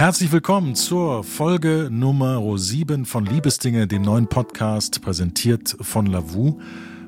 [0.00, 6.58] Herzlich willkommen zur Folge Nummer 7 von Liebesdinge, dem neuen Podcast, präsentiert von Lavu.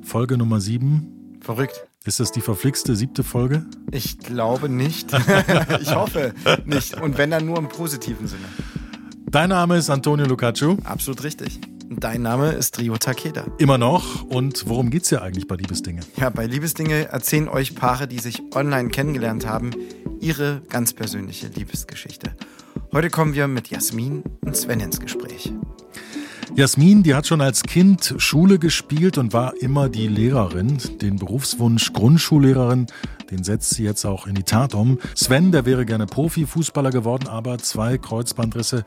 [0.03, 1.39] Folge Nummer 7.
[1.41, 1.87] Verrückt.
[2.05, 3.65] Ist das die verflixte siebte Folge?
[3.93, 5.11] Ich glaube nicht.
[5.81, 6.35] ich hoffe
[6.67, 7.01] nicht.
[7.01, 8.45] Und wenn dann nur im positiven Sinne.
[9.25, 10.77] Dein Name ist Antonio Lucaccio.
[10.85, 11.61] Absolut richtig.
[11.89, 13.47] Dein Name ist Rio Takeda.
[13.57, 14.25] Immer noch.
[14.25, 16.03] Und worum geht's hier eigentlich bei Liebesdinge?
[16.19, 19.71] Ja, bei Liebesdinge erzählen euch Paare, die sich online kennengelernt haben,
[20.21, 22.37] ihre ganz persönliche Liebesgeschichte.
[22.95, 25.51] Heute kommen wir mit Jasmin und Sven ins Gespräch.
[26.55, 30.77] Jasmin, die hat schon als Kind Schule gespielt und war immer die Lehrerin.
[31.01, 32.89] Den Berufswunsch Grundschullehrerin,
[33.31, 34.99] den setzt sie jetzt auch in die Tat um.
[35.15, 38.85] Sven, der wäre gerne Profifußballer geworden, aber zwei Kreuzbandrisse,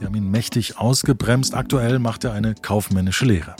[0.00, 1.54] die haben ihn mächtig ausgebremst.
[1.54, 3.54] Aktuell macht er eine kaufmännische Lehre.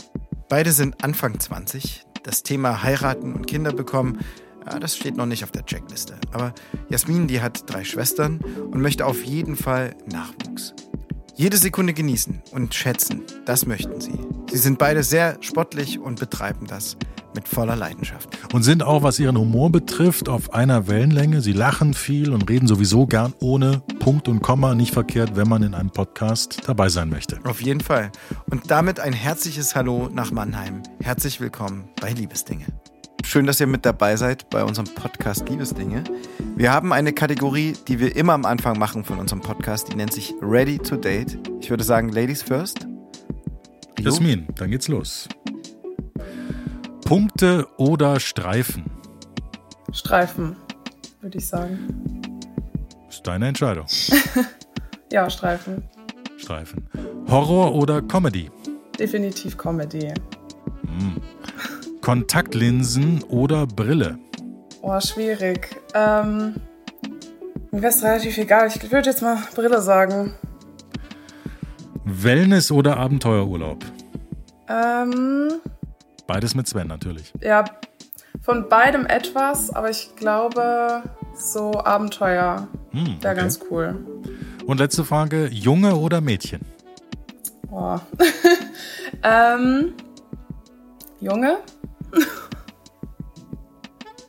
[0.49, 2.03] Beide sind Anfang 20.
[2.23, 4.17] Das Thema heiraten und Kinder bekommen
[4.65, 6.15] ja, das steht noch nicht auf der Checkliste.
[6.31, 6.53] Aber
[6.89, 8.39] Jasmin, die hat drei Schwestern
[8.71, 10.73] und möchte auf jeden Fall Nachwuchs.
[11.35, 14.19] Jede Sekunde genießen und schätzen, das möchten sie.
[14.51, 16.95] Sie sind beide sehr sportlich und betreiben das
[17.33, 18.29] mit voller Leidenschaft.
[18.53, 21.41] Und sind auch, was ihren Humor betrifft, auf einer Wellenlänge.
[21.41, 24.75] Sie lachen viel und reden sowieso gern ohne Punkt und Komma.
[24.75, 27.39] Nicht verkehrt, wenn man in einem Podcast dabei sein möchte.
[27.45, 28.11] Auf jeden Fall.
[28.51, 30.83] Und damit ein herzliches Hallo nach Mannheim.
[31.01, 32.65] Herzlich willkommen bei Liebesdinge.
[33.25, 36.03] Schön, dass ihr mit dabei seid bei unserem Podcast Liebesdinge.
[36.55, 39.91] Wir haben eine Kategorie, die wir immer am Anfang machen von unserem Podcast.
[39.91, 41.39] Die nennt sich Ready to Date.
[41.61, 42.85] Ich würde sagen, Ladies first.
[43.97, 44.09] Rio?
[44.09, 45.27] Jasmin, dann geht's los.
[47.05, 48.85] Punkte oder Streifen?
[49.91, 50.55] Streifen,
[51.21, 51.79] würde ich sagen.
[53.09, 53.85] Ist deine Entscheidung.
[55.11, 55.89] ja, Streifen.
[56.37, 56.87] Streifen.
[57.29, 58.51] Horror oder Comedy?
[58.99, 60.13] Definitiv Comedy.
[60.85, 61.21] Hm.
[62.03, 64.19] Kontaktlinsen oder Brille?
[64.81, 65.69] Oh, schwierig.
[65.93, 66.55] Ähm,
[67.71, 68.67] mir wäre es relativ egal.
[68.67, 70.33] Ich würde jetzt mal Brille sagen.
[72.03, 73.85] Wellness oder Abenteuerurlaub?
[74.67, 75.61] Ähm,
[76.27, 77.31] Beides mit Sven natürlich.
[77.39, 77.63] Ja,
[78.41, 83.41] von beidem etwas, aber ich glaube, so Abenteuer hm, wäre okay.
[83.41, 84.05] ganz cool.
[84.65, 86.65] Und letzte Frage: Junge oder Mädchen?
[87.71, 87.97] Oh.
[89.23, 89.93] ähm,
[91.21, 91.59] Junge?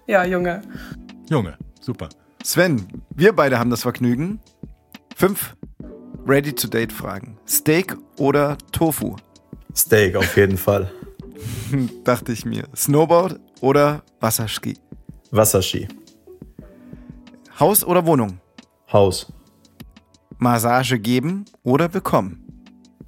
[0.06, 0.62] Ja, Junge.
[1.28, 2.08] Junge, super.
[2.42, 4.40] Sven, wir beide haben das Vergnügen.
[5.16, 5.56] Fünf
[6.26, 7.38] Ready-to-Date-Fragen.
[7.46, 9.16] Steak oder Tofu?
[9.74, 10.90] Steak auf jeden Fall.
[12.04, 12.64] Dachte ich mir.
[12.74, 14.76] Snowboard oder Wasserski?
[15.30, 15.88] Wasserski.
[17.58, 18.40] Haus oder Wohnung?
[18.92, 19.32] Haus.
[20.38, 22.44] Massage geben oder bekommen?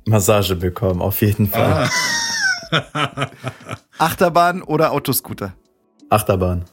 [0.07, 1.89] Massage bekommen, auf jeden Fall.
[2.73, 3.31] Ah.
[3.99, 5.55] Achterbahn oder Autoscooter?
[6.11, 6.65] Achterbahn.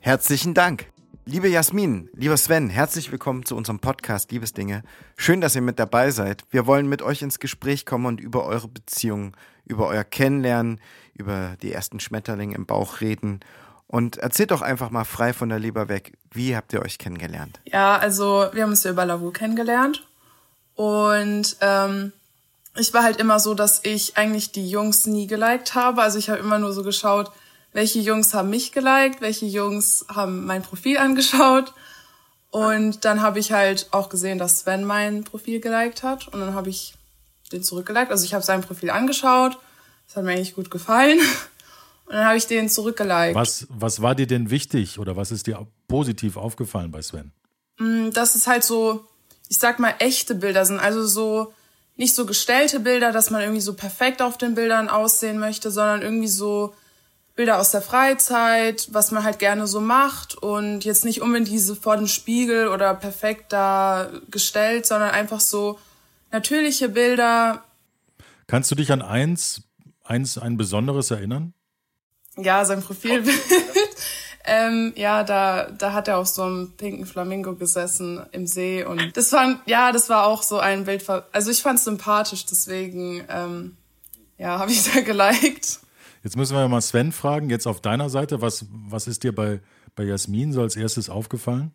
[0.00, 0.86] Herzlichen Dank.
[1.24, 4.82] Liebe Jasmin, lieber Sven, herzlich willkommen zu unserem Podcast Liebesdinge.
[5.16, 6.44] Schön, dass ihr mit dabei seid.
[6.50, 9.32] Wir wollen mit euch ins Gespräch kommen und über eure Beziehungen,
[9.66, 10.80] über euer Kennenlernen,
[11.14, 13.40] über die ersten Schmetterlinge im Bauch reden.
[13.88, 17.60] Und erzählt doch einfach mal frei von der Leber weg, wie habt ihr euch kennengelernt?
[17.64, 20.06] Ja, also wir haben uns ja über Lavu kennengelernt.
[20.74, 22.12] Und ähm,
[22.76, 26.02] ich war halt immer so, dass ich eigentlich die Jungs nie geliked habe.
[26.02, 27.32] Also ich habe immer nur so geschaut,
[27.78, 31.72] welche Jungs haben mich geliked, welche Jungs haben mein Profil angeschaut.
[32.50, 36.26] Und dann habe ich halt auch gesehen, dass Sven mein Profil geliked hat.
[36.26, 36.94] Und dann habe ich
[37.52, 38.10] den zurückgeliked.
[38.10, 39.58] Also ich habe sein Profil angeschaut.
[40.08, 41.20] Das hat mir eigentlich gut gefallen.
[42.06, 43.36] Und dann habe ich den zurückgeliked.
[43.36, 47.30] Was, was war dir denn wichtig oder was ist dir positiv aufgefallen bei Sven?
[47.78, 49.06] Mm, dass es halt so,
[49.48, 50.80] ich sag mal, echte Bilder sind.
[50.80, 51.52] Also so
[51.94, 56.02] nicht so gestellte Bilder, dass man irgendwie so perfekt auf den Bildern aussehen möchte, sondern
[56.02, 56.74] irgendwie so
[57.38, 61.76] Bilder aus der Freizeit, was man halt gerne so macht und jetzt nicht unbedingt diese
[61.76, 65.78] vor dem Spiegel oder perfekt da gestellt, sondern einfach so
[66.32, 67.62] natürliche Bilder.
[68.48, 69.62] Kannst du dich an eins,
[70.02, 71.54] eins, ein besonderes erinnern?
[72.36, 73.38] Ja, sein Profilbild.
[74.50, 79.14] Ähm, ja, da, da hat er auf so einem pinken Flamingo gesessen im See und
[79.14, 81.04] das war, ja, das war auch so ein Bild.
[81.32, 83.76] Also ich fand es sympathisch, deswegen, ähm,
[84.38, 85.80] ja, habe ich da geliked.
[86.24, 89.60] Jetzt müssen wir mal Sven fragen, jetzt auf deiner Seite, was, was ist dir bei,
[89.94, 91.72] bei Jasmin so als erstes aufgefallen?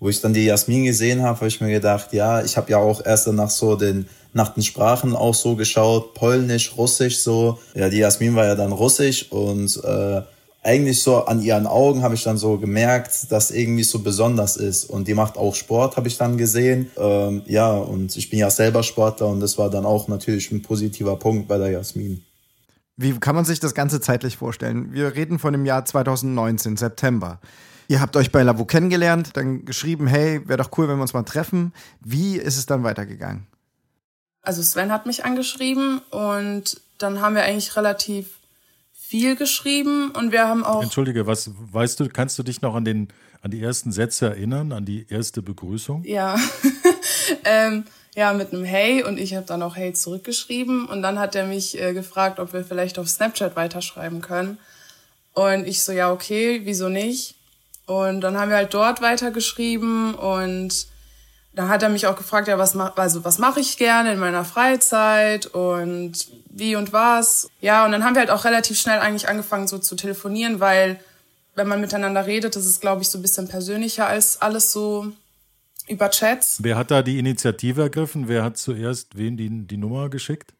[0.00, 2.78] Wo ich dann die Jasmin gesehen habe, habe ich mir gedacht, ja, ich habe ja
[2.78, 7.58] auch erst danach so den, nach den Sprachen auch so geschaut, Polnisch, Russisch so.
[7.74, 10.22] Ja, die Jasmin war ja dann Russisch und äh,
[10.64, 14.84] eigentlich so an ihren Augen habe ich dann so gemerkt, dass irgendwie so besonders ist.
[14.84, 16.90] Und die macht auch Sport, habe ich dann gesehen.
[16.96, 20.62] Ähm, ja, und ich bin ja selber Sportler und das war dann auch natürlich ein
[20.62, 22.24] positiver Punkt bei der Jasmin.
[22.96, 24.92] Wie kann man sich das Ganze zeitlich vorstellen?
[24.92, 27.40] Wir reden von dem Jahr 2019, September.
[27.88, 31.14] Ihr habt euch bei Lavu kennengelernt, dann geschrieben, hey, wäre doch cool, wenn wir uns
[31.14, 31.72] mal treffen.
[32.00, 33.46] Wie ist es dann weitergegangen?
[34.42, 38.38] Also Sven hat mich angeschrieben und dann haben wir eigentlich relativ
[39.12, 40.82] viel geschrieben und wir haben auch.
[40.82, 43.08] Entschuldige, was weißt du, kannst du dich noch an den
[43.42, 46.02] an die ersten Sätze erinnern, an die erste Begrüßung?
[46.04, 46.38] Ja.
[47.44, 51.34] ähm, ja, mit einem Hey und ich habe dann auch Hey zurückgeschrieben und dann hat
[51.34, 54.56] er mich äh, gefragt, ob wir vielleicht auf Snapchat weiterschreiben können.
[55.34, 57.34] Und ich so, ja, okay, wieso nicht?
[57.84, 60.86] Und dann haben wir halt dort weitergeschrieben und
[61.54, 64.18] dann hat er mich auch gefragt, ja, was mach, also was mache ich gerne in
[64.18, 66.12] meiner Freizeit und
[66.50, 67.48] wie und was.
[67.60, 70.98] Ja, und dann haben wir halt auch relativ schnell eigentlich angefangen so zu telefonieren, weil
[71.54, 75.08] wenn man miteinander redet, das ist glaube ich so ein bisschen persönlicher als alles so
[75.88, 76.58] über Chats.
[76.62, 78.28] Wer hat da die Initiative ergriffen?
[78.28, 80.54] Wer hat zuerst wem die, die Nummer geschickt?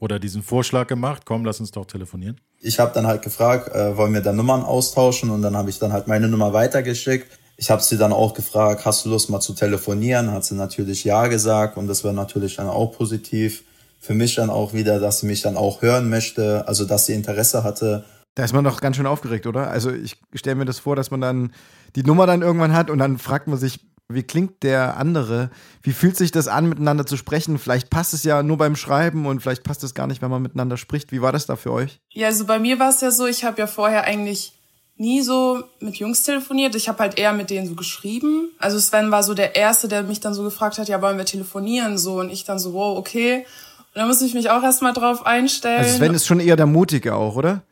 [0.00, 1.24] Oder diesen Vorschlag gemacht?
[1.26, 2.40] Komm, lass uns doch telefonieren.
[2.60, 5.28] Ich habe dann halt gefragt, äh, wollen wir da Nummern austauschen?
[5.28, 8.86] Und dann habe ich dann halt meine Nummer weitergeschickt ich habe sie dann auch gefragt,
[8.86, 10.32] hast du Lust mal zu telefonieren?
[10.32, 13.64] Hat sie natürlich ja gesagt und das war natürlich dann auch positiv.
[14.00, 17.12] Für mich dann auch wieder, dass sie mich dann auch hören möchte, also dass sie
[17.12, 18.06] Interesse hatte.
[18.34, 19.68] Da ist man doch ganz schön aufgeregt, oder?
[19.68, 21.52] Also ich stelle mir das vor, dass man dann
[21.96, 23.78] die Nummer dann irgendwann hat und dann fragt man sich,
[24.08, 25.50] wie klingt der andere?
[25.82, 27.58] Wie fühlt sich das an, miteinander zu sprechen?
[27.58, 30.40] Vielleicht passt es ja nur beim Schreiben und vielleicht passt es gar nicht, wenn man
[30.40, 31.12] miteinander spricht.
[31.12, 32.00] Wie war das da für euch?
[32.08, 34.59] Ja, also bei mir war es ja so, ich habe ja vorher eigentlich
[35.00, 36.74] nie so mit Jungs telefoniert.
[36.74, 38.50] Ich habe halt eher mit denen so geschrieben.
[38.58, 41.24] Also Sven war so der Erste, der mich dann so gefragt hat, ja, wollen wir
[41.24, 41.96] telefonieren?
[41.96, 43.46] So und ich dann so, wow, okay.
[43.94, 45.78] Und da muss ich mich auch erstmal drauf einstellen.
[45.78, 47.62] Also Sven ist schon eher der Mutige auch, oder?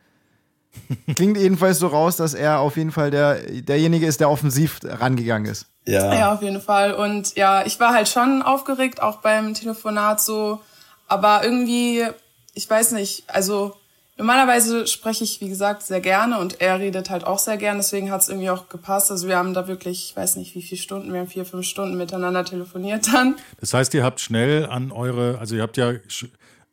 [1.15, 5.51] Klingt jedenfalls so raus, dass er auf jeden Fall der, derjenige ist, der offensiv rangegangen
[5.51, 5.67] ist.
[5.85, 6.13] Ja.
[6.13, 6.93] Ja, auf jeden Fall.
[6.93, 10.61] Und ja, ich war halt schon aufgeregt, auch beim Telefonat so.
[11.07, 12.07] Aber irgendwie,
[12.55, 13.75] ich weiß nicht, also
[14.19, 18.11] Normalerweise spreche ich, wie gesagt, sehr gerne und er redet halt auch sehr gern, deswegen
[18.11, 19.11] hat es irgendwie auch gepasst.
[19.11, 21.65] Also wir haben da wirklich, ich weiß nicht, wie viele Stunden, wir haben vier, fünf
[21.65, 23.37] Stunden miteinander telefoniert dann.
[23.61, 26.25] Das heißt, ihr habt schnell an eure, also ihr habt ja sch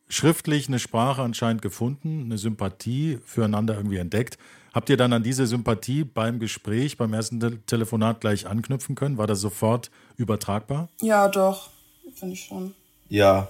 [0.09, 4.37] schriftlich eine Sprache anscheinend gefunden, eine Sympathie füreinander irgendwie entdeckt.
[4.73, 9.17] Habt ihr dann an diese Sympathie beim Gespräch, beim ersten Te Telefonat gleich anknüpfen können?
[9.17, 10.89] War das sofort übertragbar?
[10.99, 11.69] Ja, doch,
[12.13, 12.73] finde ich schon.
[13.07, 13.47] Ja,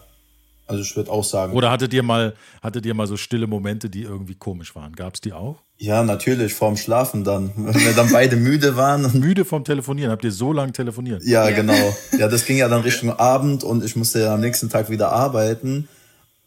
[0.67, 1.53] also ich würde auch sagen.
[1.53, 4.93] Oder hattet ihr mal, hattet ihr mal so stille Momente, die irgendwie komisch waren?
[4.93, 5.63] Gab es die auch?
[5.77, 7.51] Ja, natürlich, vorm Schlafen dann.
[7.55, 9.19] Wenn wir dann beide müde waren.
[9.19, 10.11] müde vom Telefonieren?
[10.11, 11.23] Habt ihr so lange telefoniert?
[11.23, 11.73] Ja, ja, genau.
[12.17, 15.11] Ja, das ging ja dann Richtung Abend und ich musste ja am nächsten Tag wieder
[15.11, 15.87] arbeiten.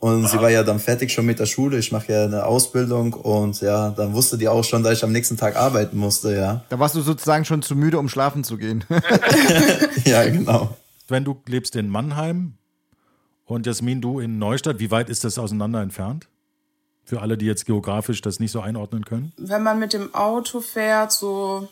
[0.01, 1.79] Und sie war ja dann fertig schon mit der Schule.
[1.79, 5.13] Ich mache ja eine Ausbildung und ja, dann wusste die auch schon, dass ich am
[5.13, 6.65] nächsten Tag arbeiten musste, ja.
[6.71, 8.83] Da warst du sozusagen schon zu müde, um schlafen zu gehen.
[10.07, 10.75] ja, genau.
[11.07, 12.55] Wenn du lebst in Mannheim,
[13.51, 16.29] und Jasmin, du in Neustadt, wie weit ist das auseinander entfernt?
[17.05, 19.33] Für alle, die jetzt geografisch das nicht so einordnen können?
[19.37, 21.69] Wenn man mit dem Auto fährt, so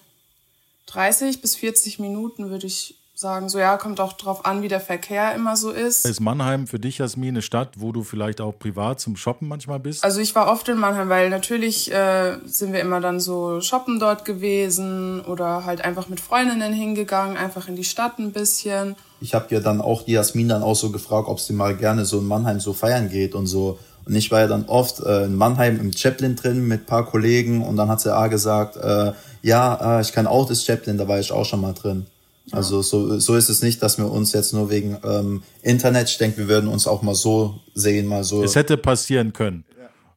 [0.87, 4.81] 30 bis 40 Minuten würde ich sagen, so ja, kommt auch drauf an, wie der
[4.81, 6.05] Verkehr immer so ist.
[6.05, 9.81] Ist Mannheim für dich, Jasmin, eine Stadt, wo du vielleicht auch privat zum Shoppen manchmal
[9.81, 10.05] bist?
[10.05, 13.99] Also ich war oft in Mannheim, weil natürlich äh, sind wir immer dann so shoppen
[13.99, 18.97] dort gewesen oder halt einfach mit Freundinnen hingegangen, einfach in die Stadt ein bisschen.
[19.21, 22.05] Ich habe ja dann auch die Jasmin dann auch so gefragt, ob sie mal gerne
[22.05, 23.79] so in Mannheim so feiern geht und so.
[24.05, 27.63] Und ich war ja dann oft äh, in Mannheim im Chaplin drin mit paar Kollegen
[27.63, 29.13] und dann hat sie A gesagt, äh,
[29.43, 32.07] ja, äh, ich kann auch das Chaplin, da war ich auch schon mal drin.
[32.51, 36.17] Also so, so ist es nicht, dass wir uns jetzt nur wegen ähm, Internet, ich
[36.17, 38.43] denke, wir würden uns auch mal so sehen, mal so.
[38.43, 39.65] Es hätte passieren können.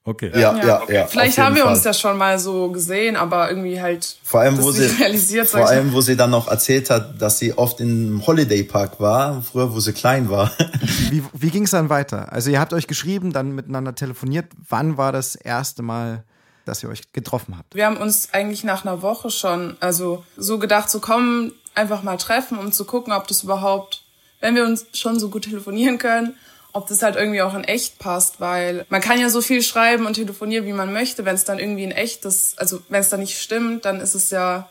[0.03, 0.31] Okay.
[0.33, 0.81] Ja, ja, ja.
[0.89, 1.73] ja Vielleicht haben wir Fall.
[1.73, 5.47] uns ja schon mal so gesehen, aber irgendwie halt vor allem, wo sie realisiert.
[5.47, 9.43] Vor allem, wo sie dann noch erzählt hat, dass sie oft im Holiday Park war,
[9.43, 10.51] früher, wo sie klein war.
[11.11, 12.31] Wie, wie ging es dann weiter?
[12.31, 14.45] Also ihr habt euch geschrieben, dann miteinander telefoniert.
[14.69, 16.23] Wann war das erste Mal?
[16.65, 17.73] dass ihr euch getroffen habt?
[17.75, 22.17] Wir haben uns eigentlich nach einer Woche schon, also so gedacht, so kommen, einfach mal
[22.17, 24.03] treffen, um zu gucken, ob das überhaupt,
[24.39, 26.35] wenn wir uns schon so gut telefonieren können,
[26.73, 30.05] ob das halt irgendwie auch in echt passt, weil man kann ja so viel schreiben
[30.05, 31.25] und telefonieren, wie man möchte.
[31.25, 34.15] Wenn es dann irgendwie in echt ist, also wenn es dann nicht stimmt, dann ist
[34.15, 34.69] es ja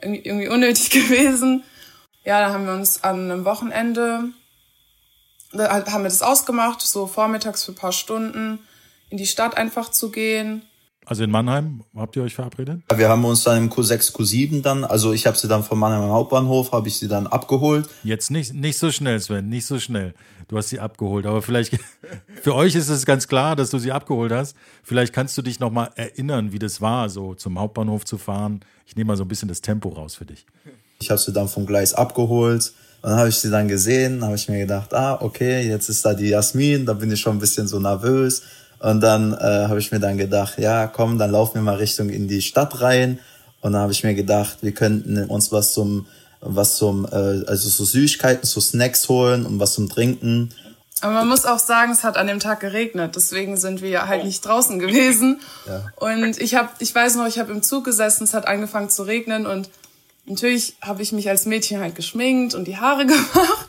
[0.00, 1.64] irgendwie, unnötig gewesen.
[2.24, 4.24] Ja, da haben wir uns an einem Wochenende,
[5.52, 8.60] da haben wir das ausgemacht, so vormittags für ein paar Stunden
[9.08, 10.62] in die Stadt einfach zu gehen
[11.10, 12.82] also in Mannheim habt ihr euch verabredet?
[12.94, 16.10] Wir haben uns dann im Q6, Q7 dann, also ich habe sie dann vom Mannheimer
[16.10, 17.88] Hauptbahnhof, habe ich sie dann abgeholt.
[18.04, 20.14] Jetzt nicht, nicht so schnell, Sven, nicht so schnell.
[20.46, 21.76] Du hast sie abgeholt, aber vielleicht,
[22.42, 24.54] für euch ist es ganz klar, dass du sie abgeholt hast.
[24.84, 28.60] Vielleicht kannst du dich nochmal erinnern, wie das war, so zum Hauptbahnhof zu fahren.
[28.86, 30.46] Ich nehme mal so ein bisschen das Tempo raus für dich.
[31.00, 32.72] Ich habe sie dann vom Gleis abgeholt.
[33.02, 36.14] Dann habe ich sie dann gesehen, habe ich mir gedacht, ah, okay, jetzt ist da
[36.14, 38.42] die Jasmin, da bin ich schon ein bisschen so nervös.
[38.80, 42.08] Und dann äh, habe ich mir dann gedacht, ja, komm, dann laufen wir mal Richtung
[42.08, 43.18] in die Stadt rein.
[43.60, 46.06] Und da habe ich mir gedacht, wir könnten uns was zum,
[46.40, 50.50] was zum, äh, also so Süßigkeiten, so Snacks holen und was zum Trinken.
[51.02, 54.24] Aber man muss auch sagen, es hat an dem Tag geregnet, deswegen sind wir halt
[54.24, 55.40] nicht draußen gewesen.
[55.66, 55.84] Ja.
[55.96, 59.02] Und ich habe, ich weiß noch, ich habe im Zug gesessen, es hat angefangen zu
[59.02, 59.70] regnen und
[60.26, 63.68] natürlich habe ich mich als Mädchen halt geschminkt und die Haare gemacht.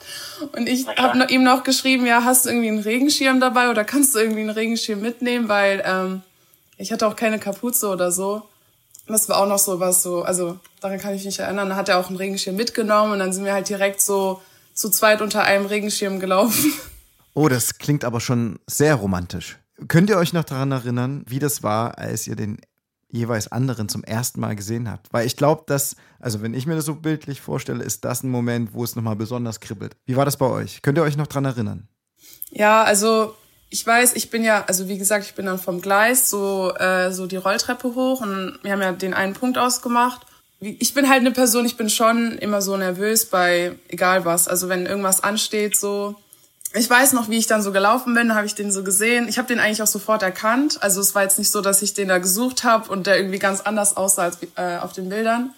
[0.54, 4.16] Und ich habe ihm noch geschrieben, ja, hast du irgendwie einen Regenschirm dabei oder kannst
[4.16, 6.22] du irgendwie einen Regenschirm mitnehmen, weil ähm,
[6.78, 8.44] ich hatte auch keine Kapuze oder so.
[9.08, 11.70] Das war auch noch so was so, also daran kann ich mich erinnern.
[11.70, 14.42] Da hat er auch einen Regenschirm mitgenommen und dann sind wir halt direkt so
[14.74, 16.74] zu zweit unter einem Regenschirm gelaufen.
[17.34, 19.58] Oh, das klingt aber schon sehr romantisch.
[19.88, 22.60] Könnt ihr euch noch daran erinnern, wie das war, als ihr den
[23.12, 25.12] jeweils anderen zum ersten Mal gesehen habt?
[25.12, 28.30] Weil ich glaube, dass, also wenn ich mir das so bildlich vorstelle, ist das ein
[28.30, 29.96] Moment, wo es nochmal besonders kribbelt.
[30.06, 30.82] Wie war das bei euch?
[30.82, 31.88] Könnt ihr euch noch daran erinnern?
[32.50, 33.36] Ja, also
[33.70, 37.12] ich weiß, ich bin ja, also wie gesagt, ich bin dann vom Gleis so, äh,
[37.12, 40.26] so die Rolltreppe hoch und wir haben ja den einen Punkt ausgemacht.
[40.60, 44.48] Ich bin halt eine Person, ich bin schon immer so nervös bei egal was.
[44.48, 46.16] Also wenn irgendwas ansteht, so
[46.74, 49.28] ich weiß noch, wie ich dann so gelaufen bin, habe ich den so gesehen.
[49.28, 50.82] Ich habe den eigentlich auch sofort erkannt.
[50.82, 53.40] Also es war jetzt nicht so, dass ich den da gesucht habe und der irgendwie
[53.40, 55.54] ganz anders aussah als äh, auf den Bildern.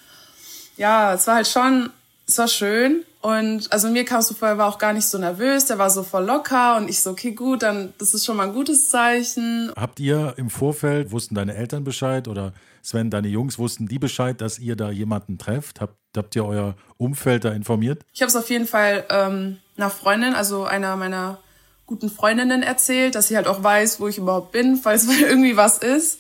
[0.76, 1.92] Ja, es war halt schon,
[2.34, 3.06] es war schön.
[3.22, 5.78] Und also mir kam es so vor, er war auch gar nicht so nervös, der
[5.78, 8.54] war so voll locker und ich so, okay, gut, dann das ist schon mal ein
[8.54, 9.72] gutes Zeichen.
[9.78, 14.42] Habt ihr im Vorfeld, wussten deine Eltern Bescheid oder Sven, deine Jungs, wussten die Bescheid,
[14.42, 15.80] dass ihr da jemanden trefft?
[15.80, 18.04] Habt, habt ihr euer Umfeld da informiert?
[18.12, 21.38] Ich habe es auf jeden Fall ähm, einer Freundin, also einer meiner
[21.86, 25.78] guten Freundinnen erzählt, dass sie halt auch weiß, wo ich überhaupt bin, falls irgendwie was
[25.78, 26.20] ist.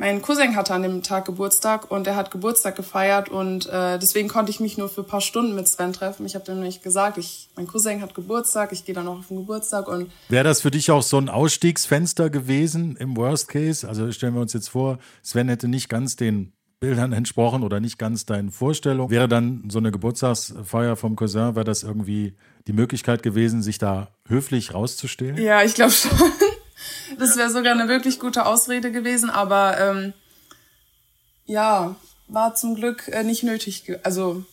[0.00, 4.28] Mein Cousin hatte an dem Tag Geburtstag und er hat Geburtstag gefeiert und äh, deswegen
[4.28, 6.24] konnte ich mich nur für ein paar Stunden mit Sven treffen.
[6.24, 9.26] Ich habe dem nämlich gesagt, ich, mein Cousin hat Geburtstag, ich gehe dann noch auf
[9.26, 13.88] den Geburtstag und wäre das für dich auch so ein Ausstiegsfenster gewesen im Worst Case?
[13.88, 17.98] Also stellen wir uns jetzt vor, Sven hätte nicht ganz den Bildern entsprochen oder nicht
[17.98, 19.10] ganz deinen Vorstellungen.
[19.10, 22.36] Wäre dann so eine Geburtstagsfeier vom Cousin, wäre das irgendwie
[22.68, 25.38] die Möglichkeit gewesen, sich da höflich rauszustellen?
[25.38, 26.12] Ja, ich glaube schon.
[27.18, 30.12] Das wäre sogar eine wirklich gute Ausrede gewesen, aber ähm,
[31.46, 31.96] ja,
[32.28, 34.44] war zum Glück äh, nicht nötig, ge also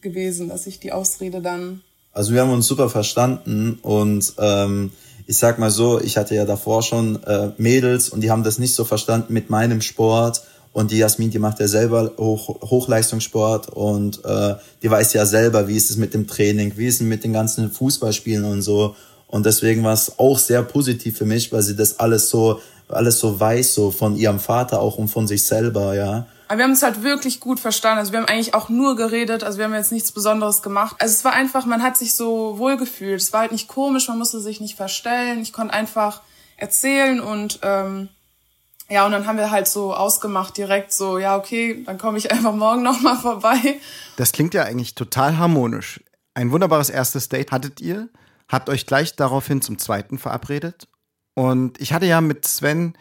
[0.00, 1.82] gewesen, dass ich die Ausrede dann.
[2.12, 4.92] Also wir haben uns super verstanden und ähm,
[5.26, 8.58] ich sag mal so, ich hatte ja davor schon äh, Mädels und die haben das
[8.58, 10.42] nicht so verstanden mit meinem Sport
[10.72, 15.66] und die Jasmin, die macht ja selber Hoch, Hochleistungssport und äh, die weiß ja selber,
[15.66, 18.94] wie ist es mit dem Training, wie ist es mit den ganzen Fußballspielen und so.
[19.26, 23.18] Und deswegen war es auch sehr positiv für mich, weil sie das alles so, alles
[23.18, 26.26] so weiß, so von ihrem Vater auch und von sich selber, ja.
[26.48, 27.98] Aber wir haben es halt wirklich gut verstanden.
[27.98, 30.96] Also wir haben eigentlich auch nur geredet, also wir haben jetzt nichts Besonderes gemacht.
[30.98, 33.20] Also es war einfach, man hat sich so wohlgefühlt.
[33.20, 35.40] Es war halt nicht komisch, man musste sich nicht verstellen.
[35.40, 36.20] Ich konnte einfach
[36.56, 38.08] erzählen und ähm,
[38.90, 42.30] ja, und dann haben wir halt so ausgemacht direkt so, ja, okay, dann komme ich
[42.32, 43.80] einfach morgen nochmal vorbei.
[44.16, 46.00] Das klingt ja eigentlich total harmonisch.
[46.34, 48.08] Ein wunderbares erstes Date hattet ihr,
[48.48, 50.88] habt euch gleich daraufhin zum zweiten verabredet.
[51.34, 52.94] Und ich hatte ja mit Sven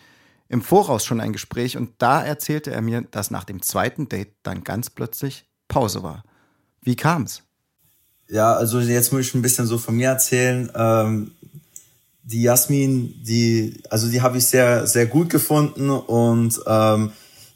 [0.49, 4.35] im Voraus schon ein Gespräch und da erzählte er mir, dass nach dem zweiten Date
[4.43, 6.23] dann ganz plötzlich Pause war.
[6.81, 7.43] Wie kam's?
[8.29, 10.71] Ja, also jetzt muss ich ein bisschen so von mir erzählen.
[10.75, 11.31] Ähm,
[12.23, 17.11] die Jasmin, die, also die habe ich sehr, sehr gut gefunden und ähm,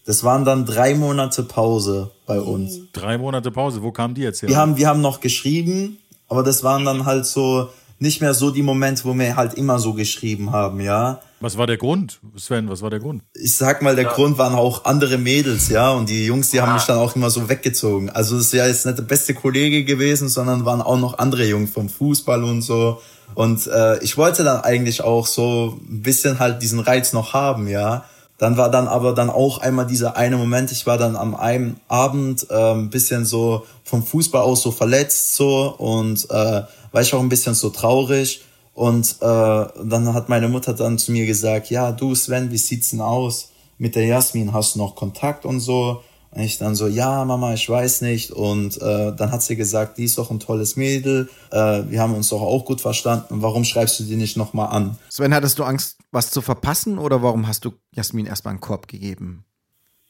[0.06, 2.79] das waren dann drei Monate Pause bei uns.
[2.94, 4.50] Drei Monate Pause, wo kamen die jetzt her?
[4.50, 5.98] Wir haben, wir haben noch geschrieben,
[6.28, 7.70] aber das waren dann halt so
[8.00, 11.20] nicht mehr so die Momente, wo wir halt immer so geschrieben haben, ja.
[11.40, 12.70] Was war der Grund, Sven?
[12.70, 13.24] Was war der Grund?
[13.34, 14.12] Ich sag mal, der ja.
[14.12, 15.92] Grund waren auch andere Mädels, ja.
[15.92, 16.66] Und die Jungs, die ja.
[16.66, 18.10] haben mich dann auch immer so weggezogen.
[18.10, 21.46] Also es ist ja jetzt nicht der beste Kollege gewesen, sondern waren auch noch andere
[21.46, 23.02] Jungs vom Fußball und so.
[23.36, 27.68] Und äh, ich wollte dann eigentlich auch so ein bisschen halt diesen Reiz noch haben,
[27.68, 28.06] ja.
[28.38, 31.79] Dann war dann aber dann auch einmal dieser eine Moment, ich war dann am einen
[31.88, 37.20] Abend äh, bisschen so vom Fußball aus so verletzt so und äh, war ich auch
[37.20, 38.41] ein bisschen so traurig.
[38.75, 42.91] Und äh, dann hat meine Mutter dann zu mir gesagt, ja, du Sven, wie sieht's
[42.91, 43.50] denn aus?
[43.79, 46.01] Mit der Jasmin hast du noch Kontakt und so?
[46.32, 48.32] Und ich dann so, ja, Mama, ich weiß nicht.
[48.32, 51.30] Und äh, dann hat sie gesagt, die ist doch ein tolles Mädel.
[51.52, 53.42] Äh, wir haben uns doch auch gut verstanden.
[53.42, 54.98] Warum schreibst du die nicht nochmal an?
[55.10, 58.88] Sven, hattest du Angst, was zu verpassen oder warum hast du Jasmin erstmal einen Korb
[58.88, 59.46] gegeben?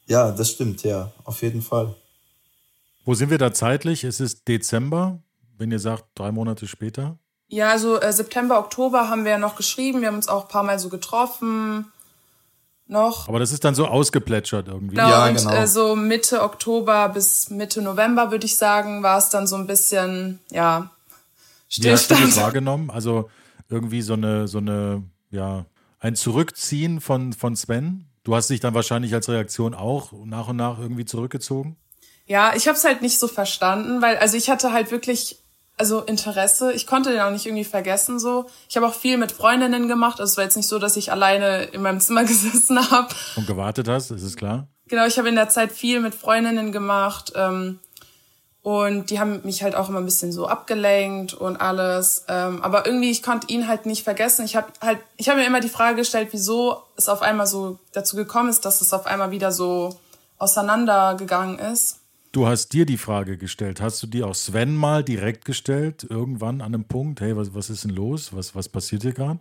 [0.06, 1.94] Ja, das stimmt, ja, auf jeden Fall.
[3.04, 4.04] Wo sind wir da zeitlich?
[4.04, 5.22] Es ist Dezember,
[5.56, 7.18] wenn ihr sagt, drei Monate später.
[7.48, 10.00] Ja, also äh, September, Oktober haben wir ja noch geschrieben.
[10.00, 11.86] Wir haben uns auch ein paar Mal so getroffen
[12.88, 13.28] noch.
[13.28, 14.96] Aber das ist dann so ausgeplätschert irgendwie.
[14.96, 15.52] Genau, ja, und genau.
[15.52, 19.66] Äh, so Mitte Oktober bis Mitte November, würde ich sagen, war es dann so ein
[19.66, 20.90] bisschen, ja,
[21.68, 22.20] Stillstand.
[22.20, 22.90] Wie hast du das wahrgenommen?
[22.90, 23.30] Also
[23.68, 25.66] irgendwie so eine, so eine, ja,
[26.00, 28.06] ein Zurückziehen von, von Sven?
[28.24, 31.76] Du hast dich dann wahrscheinlich als Reaktion auch nach und nach irgendwie zurückgezogen?
[32.26, 35.38] Ja, ich habe es halt nicht so verstanden, weil also ich hatte halt wirklich
[35.78, 36.72] also Interesse.
[36.72, 38.46] Ich konnte den auch nicht irgendwie vergessen so.
[38.68, 40.20] Ich habe auch viel mit Freundinnen gemacht.
[40.20, 43.08] Also es war jetzt nicht so, dass ich alleine in meinem Zimmer gesessen habe.
[43.36, 44.68] Und gewartet hast, ist es klar?
[44.88, 47.32] Genau, ich habe in der Zeit viel mit Freundinnen gemacht.
[47.36, 47.78] Ähm,
[48.62, 52.24] und die haben mich halt auch immer ein bisschen so abgelenkt und alles.
[52.28, 54.44] Ähm, aber irgendwie, ich konnte ihn halt nicht vergessen.
[54.44, 57.78] Ich habe halt, ich habe mir immer die Frage gestellt, wieso es auf einmal so
[57.92, 59.98] dazu gekommen ist, dass es auf einmal wieder so
[60.38, 62.00] auseinandergegangen ist.
[62.32, 63.80] Du hast dir die Frage gestellt.
[63.80, 67.20] Hast du die auch Sven mal direkt gestellt, irgendwann an einem Punkt?
[67.20, 68.34] Hey, was, was ist denn los?
[68.34, 69.40] Was, was passiert hier gerade?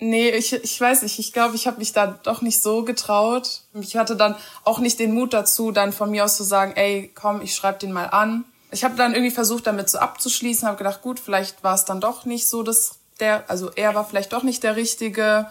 [0.00, 1.18] Nee, ich, ich weiß nicht.
[1.18, 3.62] Ich glaube, ich habe mich da doch nicht so getraut.
[3.74, 7.10] Ich hatte dann auch nicht den Mut dazu, dann von mir aus zu sagen, ey,
[7.14, 8.44] komm, ich schreib den mal an.
[8.70, 12.00] Ich habe dann irgendwie versucht, damit so abzuschließen, habe gedacht, gut, vielleicht war es dann
[12.00, 15.46] doch nicht so, dass der, also er war vielleicht doch nicht der Richtige.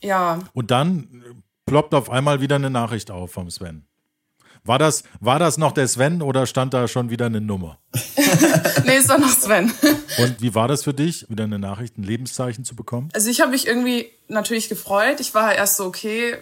[0.00, 0.40] Ja.
[0.52, 3.86] Und dann ploppt auf einmal wieder eine Nachricht auf vom Sven.
[4.64, 7.78] War das, war das noch der Sven oder stand da schon wieder eine Nummer?
[8.84, 9.72] nee, es war noch Sven.
[10.18, 13.08] Und wie war das für dich, wieder eine Nachricht, ein Lebenszeichen zu bekommen?
[13.12, 15.18] Also ich habe mich irgendwie natürlich gefreut.
[15.18, 16.36] Ich war erst so, okay,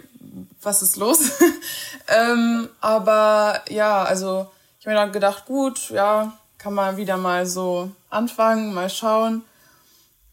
[0.60, 1.30] was ist los?
[2.08, 7.46] ähm, aber ja, also ich habe mir dann gedacht, gut, ja, kann man wieder mal
[7.46, 9.44] so anfangen, mal schauen.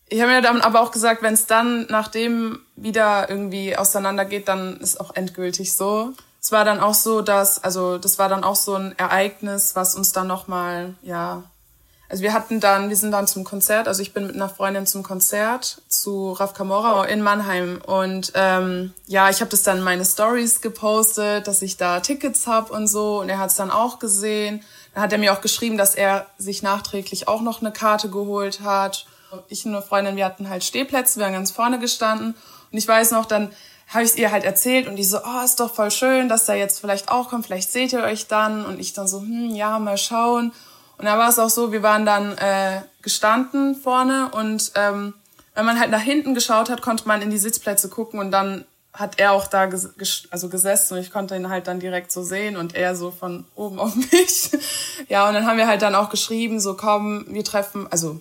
[0.09, 4.77] Ich habe mir dann aber auch gesagt, wenn es dann nachdem wieder irgendwie auseinandergeht, dann
[4.77, 6.13] ist auch endgültig so.
[6.47, 9.95] Es war dann auch so, dass, also das war dann auch so ein Ereignis, was
[9.95, 11.43] uns dann nochmal, ja,
[12.07, 14.87] also wir hatten dann, wir sind dann zum Konzert, also ich bin mit einer Freundin
[14.87, 19.83] zum Konzert zu Raf Kamora in Mannheim und ähm, ja, ich habe das dann in
[19.83, 23.69] meine Stories gepostet, dass ich da Tickets hab und so und er hat es dann
[23.69, 24.63] auch gesehen.
[24.93, 28.61] Dann hat er mir auch geschrieben, dass er sich nachträglich auch noch eine Karte geholt
[28.61, 29.05] hat.
[29.49, 32.35] Ich und eine Freundin, wir hatten halt Stehplätze, wir haben ganz vorne gestanden
[32.71, 33.51] und ich weiß noch, dann
[33.87, 36.45] habe ich es ihr halt erzählt und die so, oh, ist doch voll schön, dass
[36.45, 39.55] der jetzt vielleicht auch kommt, vielleicht seht ihr euch dann und ich dann so, hm,
[39.55, 40.51] ja, mal schauen.
[40.97, 45.13] Und da war es auch so, wir waren dann äh, gestanden vorne und ähm,
[45.53, 48.65] wenn man halt nach hinten geschaut hat, konnte man in die Sitzplätze gucken und dann
[48.93, 52.23] hat er auch da ges also gesessen und ich konnte ihn halt dann direkt so
[52.23, 54.51] sehen und er so von oben auf mich.
[55.07, 58.19] ja, und dann haben wir halt dann auch geschrieben, so komm, wir treffen, also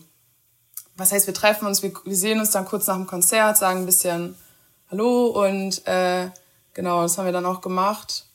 [0.96, 3.80] was heißt, wir treffen uns, wir, wir sehen uns dann kurz nach dem Konzert, sagen
[3.80, 4.34] ein bisschen
[4.90, 6.30] Hallo und äh,
[6.74, 8.26] genau, das haben wir dann auch gemacht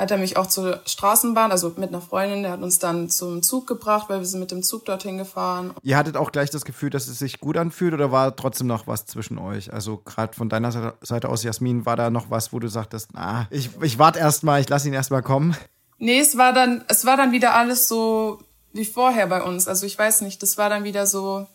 [0.00, 3.42] hat er mich auch zur Straßenbahn, also mit einer Freundin, der hat uns dann zum
[3.42, 5.74] Zug gebracht, weil wir sind mit dem Zug dorthin gefahren.
[5.82, 8.86] Ihr hattet auch gleich das Gefühl, dass es sich gut anfühlt oder war trotzdem noch
[8.86, 9.74] was zwischen euch?
[9.74, 13.44] Also gerade von deiner Seite aus, Jasmin, war da noch was, wo du sagtest, ah,
[13.50, 15.54] ich, ich warte erst mal, ich lasse ihn erst mal kommen?
[15.98, 18.42] Nee, es war dann, es war dann wieder alles so
[18.72, 19.68] wie vorher bei uns.
[19.68, 21.46] Also ich weiß nicht, das war dann wieder so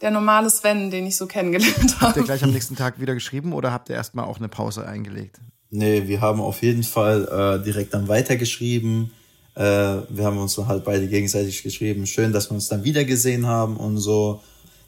[0.00, 2.08] der normale Sven, den ich so kennengelernt habe.
[2.08, 4.86] Habt ihr gleich am nächsten Tag wieder geschrieben oder habt ihr erstmal auch eine Pause
[4.86, 5.40] eingelegt?
[5.70, 9.10] Nee, wir haben auf jeden Fall äh, direkt dann weitergeschrieben.
[9.54, 12.06] Äh, wir haben uns dann halt beide gegenseitig geschrieben.
[12.06, 14.42] Schön, dass wir uns dann wieder gesehen haben und so.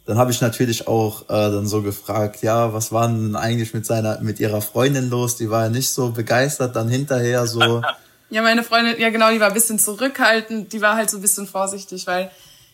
[0.06, 3.84] Dann habe ich natürlich auch äh, dann so gefragt, ja, was war denn eigentlich mit
[3.84, 5.36] seiner, mit ihrer Freundin los?
[5.36, 7.82] Die war ja nicht so begeistert dann hinterher so.
[8.32, 11.20] Ja, meine Freundin, ja genau, die war ein bisschen zurückhaltend, die war halt so ein
[11.20, 12.30] bisschen vorsichtig, weil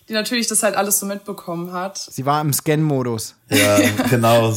[0.08, 1.98] die natürlich das halt alles so mitbekommen hat.
[1.98, 3.34] Sie war im Scan-Modus.
[3.50, 3.78] Ja,
[4.10, 4.54] genau.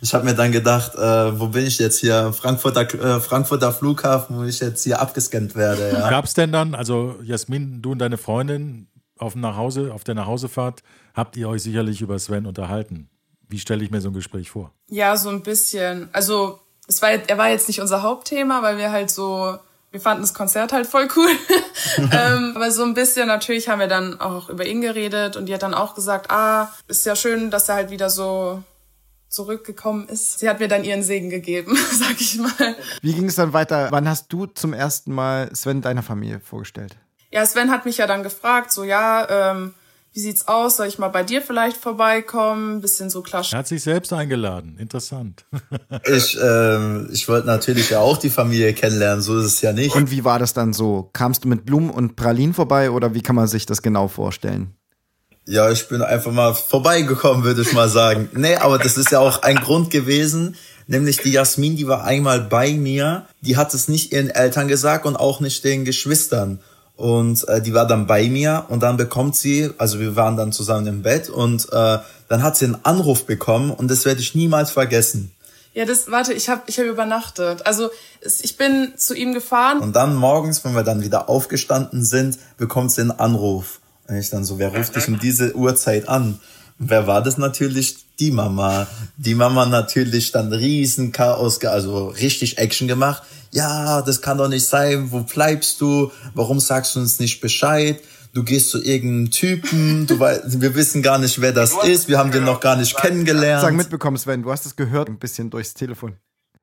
[0.00, 2.32] Ich habe mir dann gedacht, äh, wo bin ich jetzt hier?
[2.32, 5.92] Frankfurter, äh, Frankfurter Flughafen, wo ich jetzt hier abgescannt werde.
[5.92, 6.10] Ja.
[6.10, 10.14] Gab es denn dann, also Jasmin, du und deine Freundin auf dem Nachhause, auf der
[10.14, 10.82] Nachhausefahrt,
[11.14, 13.08] habt ihr euch sicherlich über Sven unterhalten?
[13.48, 14.72] Wie stelle ich mir so ein Gespräch vor?
[14.88, 16.08] Ja, so ein bisschen.
[16.12, 19.56] Also es war, er war jetzt nicht unser Hauptthema, weil wir halt so,
[19.96, 21.30] wir fanden das Konzert halt voll cool.
[22.12, 25.54] ähm, aber so ein bisschen natürlich haben wir dann auch über ihn geredet und die
[25.54, 28.62] hat dann auch gesagt, ah, ist ja schön, dass er halt wieder so
[29.30, 30.38] zurückgekommen ist.
[30.38, 32.76] Sie hat mir dann ihren Segen gegeben, sag ich mal.
[33.00, 33.88] Wie ging es dann weiter?
[33.90, 36.96] Wann hast du zum ersten Mal Sven deiner Familie vorgestellt?
[37.30, 39.72] Ja, Sven hat mich ja dann gefragt, so ja, ähm,
[40.16, 40.78] wie sieht's aus?
[40.78, 42.80] Soll ich mal bei dir vielleicht vorbeikommen?
[42.80, 43.44] Bisschen so klar.
[43.52, 44.78] Er hat sich selbst eingeladen.
[44.78, 45.44] Interessant.
[46.06, 49.20] ich ähm, ich wollte natürlich ja auch die Familie kennenlernen.
[49.20, 49.94] So ist es ja nicht.
[49.94, 51.10] Und wie war das dann so?
[51.12, 54.74] Kamst du mit Blumen und Pralinen vorbei oder wie kann man sich das genau vorstellen?
[55.44, 58.30] Ja, ich bin einfach mal vorbeigekommen, würde ich mal sagen.
[58.34, 62.40] nee, aber das ist ja auch ein Grund gewesen, nämlich die Jasmin, die war einmal
[62.40, 66.60] bei mir, die hat es nicht ihren Eltern gesagt und auch nicht den Geschwistern.
[66.96, 70.52] Und äh, die war dann bei mir und dann bekommt sie, also wir waren dann
[70.52, 74.34] zusammen im Bett und äh, dann hat sie einen Anruf bekommen und das werde ich
[74.34, 75.30] niemals vergessen.
[75.74, 77.66] Ja, das, warte, ich habe ich hab übernachtet.
[77.66, 77.90] Also
[78.40, 79.80] ich bin zu ihm gefahren.
[79.80, 83.80] Und dann morgens, wenn wir dann wieder aufgestanden sind, bekommt sie einen Anruf.
[84.08, 86.40] Und ich dann so, wer ruft dich um diese Uhrzeit an?
[86.78, 88.06] Wer war das natürlich?
[88.18, 88.86] Die Mama.
[89.18, 93.22] Die Mama natürlich dann riesen Chaos, also richtig Action gemacht.
[93.56, 95.10] Ja, das kann doch nicht sein.
[95.10, 96.12] Wo bleibst du?
[96.34, 98.02] Warum sagst du uns nicht Bescheid?
[98.34, 102.18] Du gehst zu irgendeinem Typen, du weißt, wir wissen gar nicht, wer das ist, wir
[102.18, 103.62] haben den noch gar nicht kennengelernt.
[103.62, 106.16] Sag mitbekommen, Sven, du hast es gehört, ein bisschen durchs Telefon.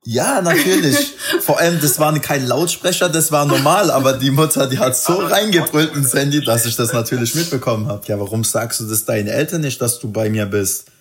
[0.05, 1.15] Ja, natürlich.
[1.41, 5.13] Vor allem, das war kein Lautsprecher, das war normal, aber die Mutter, die hat so
[5.13, 8.05] reingebrüllt ins Handy, dass ich das natürlich mitbekommen habe.
[8.05, 10.91] Ja, warum sagst du das deinen Eltern nicht, dass du bei mir bist?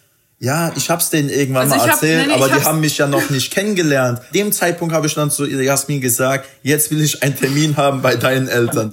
[0.42, 3.06] Ja, ich hab's denen irgendwann also mal erzählt, hab, nee, aber die haben mich ja
[3.06, 4.20] noch nicht kennengelernt.
[4.34, 8.16] Dem Zeitpunkt habe ich dann zu Jasmin gesagt, jetzt will ich einen Termin haben bei
[8.16, 8.92] deinen Eltern.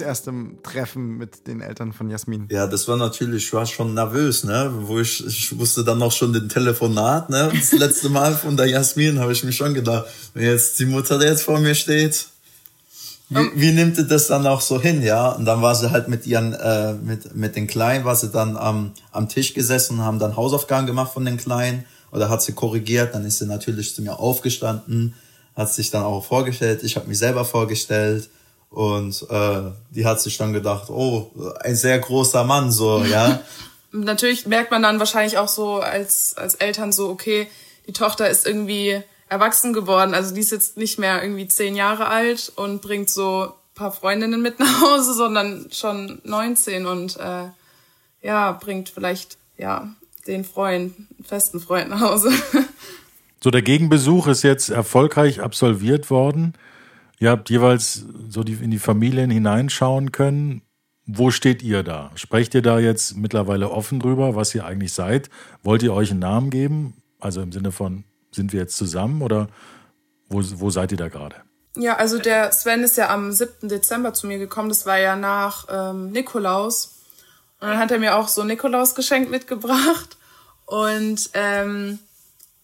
[0.00, 2.48] Erste Treffen mit den Eltern von Jasmin?
[2.50, 4.72] Ja, das war natürlich, ich war schon nervös, ne?
[4.80, 7.52] Wo ich, ich wusste dann noch schon den Telefonat, ne?
[7.54, 11.20] Das letzte Mal von der Jasmin habe ich mir schon gedacht, wenn jetzt die Mutter,
[11.24, 12.26] jetzt vor mir steht,
[13.30, 15.30] wie, wie nimmt sie das dann auch so hin, ja?
[15.30, 18.56] Und dann war sie halt mit ihren, äh, mit, mit den Kleinen, war sie dann
[18.56, 23.14] am, am Tisch gesessen, haben dann Hausaufgaben gemacht von den Kleinen oder hat sie korrigiert,
[23.14, 25.14] dann ist sie natürlich zu mir aufgestanden,
[25.56, 28.28] hat sich dann auch vorgestellt, ich habe mich selber vorgestellt
[28.74, 33.40] und äh, die hat sich dann gedacht, oh, ein sehr großer Mann, so, ja.
[33.92, 37.46] Natürlich merkt man dann wahrscheinlich auch so als, als Eltern so, okay,
[37.86, 40.12] die Tochter ist irgendwie erwachsen geworden.
[40.12, 44.42] Also die ist jetzt nicht mehr irgendwie zehn Jahre alt und bringt so paar Freundinnen
[44.42, 47.46] mit nach Hause, sondern schon 19 und äh,
[48.22, 49.88] ja, bringt vielleicht ja
[50.26, 52.32] den Freund, festen Freund nach Hause.
[53.42, 56.54] So, der Gegenbesuch ist jetzt erfolgreich absolviert worden.
[57.18, 60.62] Ihr habt jeweils so die, in die Familien hineinschauen können.
[61.06, 62.10] Wo steht ihr da?
[62.14, 65.28] Sprecht ihr da jetzt mittlerweile offen drüber, was ihr eigentlich seid?
[65.62, 67.02] Wollt ihr euch einen Namen geben?
[67.20, 69.48] Also im Sinne von, sind wir jetzt zusammen oder
[70.28, 71.36] wo, wo seid ihr da gerade?
[71.76, 73.68] Ja, also der Sven ist ja am 7.
[73.68, 74.68] Dezember zu mir gekommen.
[74.68, 77.02] Das war ja nach ähm, Nikolaus.
[77.60, 80.16] Und dann hat er mir auch so ein Nikolausgeschenk mitgebracht.
[80.66, 81.98] Und ähm,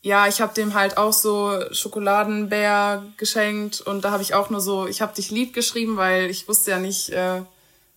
[0.03, 4.61] ja, ich habe dem halt auch so Schokoladenbär geschenkt und da habe ich auch nur
[4.61, 7.43] so, ich habe dich lieb geschrieben, weil ich wusste ja nicht äh,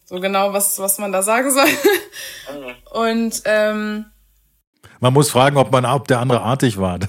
[0.06, 1.70] so genau, was, was man da sagen soll.
[2.92, 4.06] und ähm,
[5.00, 7.00] man muss fragen, ob man, ob der andere artig war.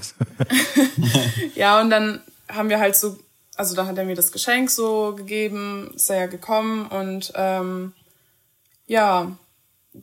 [1.55, 3.17] ja, und dann haben wir halt so,
[3.55, 7.93] also da hat er mir das Geschenk so gegeben, ist er ja gekommen und ähm,
[8.87, 9.31] ja,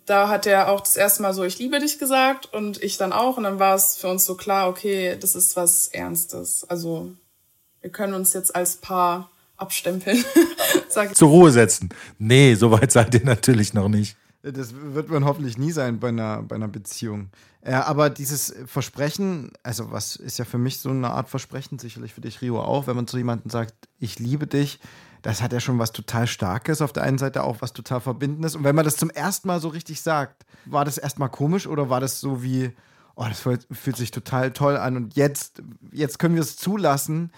[0.07, 3.13] da hat er auch das erste Mal so, ich liebe dich gesagt und ich dann
[3.13, 3.37] auch.
[3.37, 6.65] Und dann war es für uns so klar, okay, das ist was Ernstes.
[6.69, 7.11] Also
[7.81, 10.25] wir können uns jetzt als Paar abstempeln.
[11.15, 11.91] Zur Ruhe setzen.
[12.19, 14.17] Nee, so weit seid ihr natürlich noch nicht.
[14.43, 17.31] Das wird man hoffentlich nie sein bei einer, bei einer Beziehung.
[17.61, 22.13] Äh, aber dieses Versprechen, also was ist ja für mich so eine Art Versprechen, sicherlich
[22.13, 24.81] für dich, Rio, auch, wenn man zu jemandem sagt, ich liebe dich,
[25.23, 28.57] das hat ja schon was total Starkes, auf der einen Seite auch was total Verbindendes.
[28.57, 31.89] Und wenn man das zum ersten Mal so richtig sagt, war das erstmal komisch oder
[31.89, 32.73] war das so wie,
[33.15, 37.33] oh, das fühlt sich total toll an und jetzt, jetzt können wir es zulassen?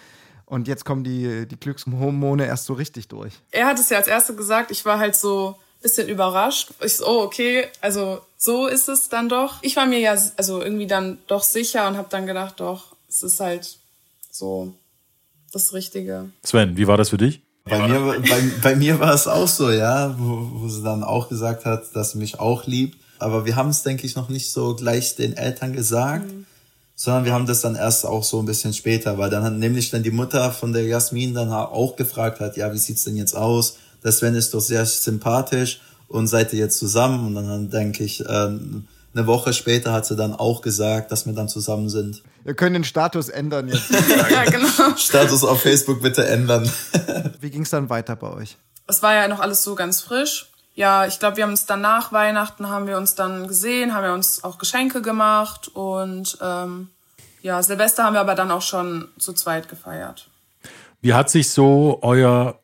[0.47, 3.33] Und jetzt kommen die, die Glückshormone erst so richtig durch.
[3.51, 6.71] Er hat es ja als Erste gesagt, ich war halt so ein bisschen überrascht.
[6.83, 9.63] Ich so, oh, okay, also so ist es dann doch.
[9.63, 13.23] Ich war mir ja also irgendwie dann doch sicher und habe dann gedacht, doch, es
[13.23, 13.79] ist halt
[14.31, 14.75] so
[15.51, 16.31] das Richtige.
[16.45, 17.44] Sven, wie war das für dich?
[17.65, 21.31] Bei mir, bei, bei mir war es auch so, ja, wo, wo sie dann auch
[21.31, 22.99] gesagt hat, dass sie mich auch liebt.
[23.19, 26.45] Aber wir haben es, denke ich, noch nicht so gleich den Eltern gesagt, mhm.
[26.95, 29.91] sondern wir haben das dann erst auch so ein bisschen später, weil dann hat nämlich
[29.91, 33.35] dann die Mutter von der Jasmin dann auch gefragt hat, ja, wie sieht's denn jetzt
[33.35, 33.79] aus?
[34.03, 37.27] Der Sven ist doch sehr sympathisch und seid ihr jetzt zusammen?
[37.27, 41.33] Und dann denke ich, ähm, eine Woche später hat sie dann auch gesagt, dass wir
[41.33, 42.23] dann zusammen sind.
[42.43, 43.91] Wir können den Status ändern jetzt.
[44.31, 44.97] ja, genau.
[44.97, 46.71] Status auf Facebook bitte ändern.
[47.41, 48.57] Wie ging es dann weiter bei euch?
[48.87, 50.51] Es war ja noch alles so ganz frisch.
[50.75, 54.05] Ja, ich glaube, wir haben uns dann nach Weihnachten haben wir uns dann gesehen, haben
[54.05, 56.89] wir uns auch Geschenke gemacht und ähm,
[57.43, 60.29] ja, Silvester haben wir aber dann auch schon zu zweit gefeiert.
[61.01, 62.59] Wie hat sich so euer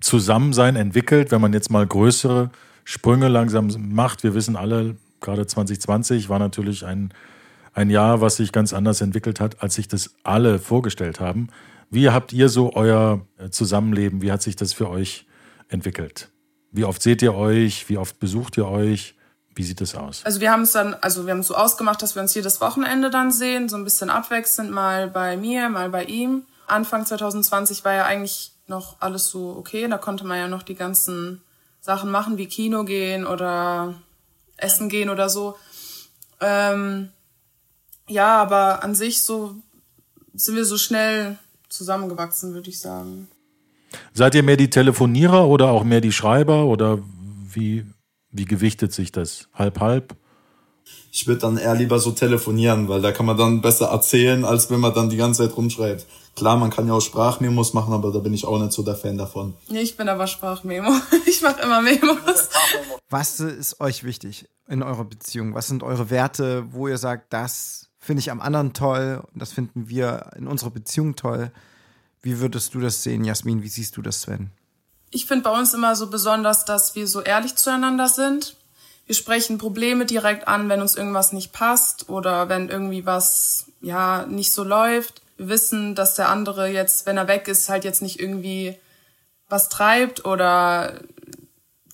[0.00, 2.50] Zusammensein entwickelt, wenn man jetzt mal größere
[2.84, 4.24] Sprünge langsam macht?
[4.24, 7.12] Wir wissen alle, gerade 2020 war natürlich ein,
[7.72, 11.48] ein Jahr, was sich ganz anders entwickelt hat, als sich das alle vorgestellt haben.
[11.90, 15.26] Wie habt ihr so euer äh, Zusammenleben, wie hat sich das für euch
[15.68, 16.30] entwickelt?
[16.70, 17.88] Wie oft seht ihr euch?
[17.88, 19.14] Wie oft besucht ihr euch?
[19.54, 20.24] Wie sieht das aus?
[20.24, 23.10] Also wir haben es dann, also wir haben so ausgemacht, dass wir uns jedes Wochenende
[23.10, 26.42] dann sehen, so ein bisschen abwechselnd, mal bei mir, mal bei ihm.
[26.66, 30.74] Anfang 2020 war ja eigentlich noch alles so okay, da konnte man ja noch die
[30.74, 31.42] ganzen
[31.80, 33.94] Sachen machen, wie Kino gehen oder
[34.58, 35.56] essen gehen oder so.
[36.40, 37.10] Ähm,
[38.08, 39.54] ja, aber an sich so
[40.34, 43.28] sind wir so schnell zusammengewachsen, würde ich sagen.
[44.12, 46.98] Seid ihr mehr die Telefonierer oder auch mehr die Schreiber oder
[47.50, 47.86] wie,
[48.30, 49.48] wie gewichtet sich das?
[49.54, 50.16] Halb, halb?
[51.10, 54.70] Ich würde dann eher lieber so telefonieren, weil da kann man dann besser erzählen, als
[54.70, 56.06] wenn man dann die ganze Zeit rumschreibt.
[56.36, 58.94] Klar, man kann ja auch Sprachmemos machen, aber da bin ich auch nicht so der
[58.94, 59.54] Fan davon.
[59.68, 60.90] Nee, ich bin aber Sprachmemo.
[61.26, 62.48] Ich mache immer Memos.
[63.10, 65.54] Was ist euch wichtig in eurer Beziehung?
[65.54, 69.52] Was sind eure Werte, wo ihr sagt, das finde ich am anderen toll und das
[69.52, 71.50] finden wir in unserer Beziehung toll?
[72.22, 73.62] Wie würdest du das sehen, Jasmin?
[73.62, 74.50] Wie siehst du das, Sven?
[75.10, 78.56] Ich finde bei uns immer so besonders, dass wir so ehrlich zueinander sind.
[79.08, 84.26] Wir sprechen Probleme direkt an, wenn uns irgendwas nicht passt oder wenn irgendwie was ja
[84.26, 85.22] nicht so läuft.
[85.38, 88.78] Wir wissen, dass der andere jetzt, wenn er weg ist, halt jetzt nicht irgendwie
[89.48, 91.00] was treibt oder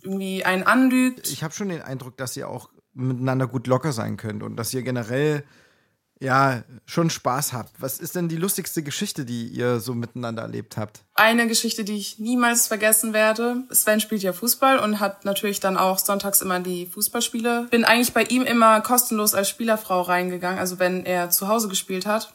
[0.02, 1.30] irgendwie einen anlügt.
[1.30, 4.74] Ich habe schon den Eindruck, dass ihr auch miteinander gut locker sein könnt und dass
[4.74, 5.44] ihr generell
[6.20, 7.80] ja, schon Spaß habt.
[7.80, 11.00] Was ist denn die lustigste Geschichte, die ihr so miteinander erlebt habt?
[11.14, 13.64] Eine Geschichte, die ich niemals vergessen werde.
[13.70, 17.68] Sven spielt ja Fußball und hat natürlich dann auch sonntags immer die Fußballspiele.
[17.70, 22.06] Bin eigentlich bei ihm immer kostenlos als Spielerfrau reingegangen, also wenn er zu Hause gespielt
[22.06, 22.34] hat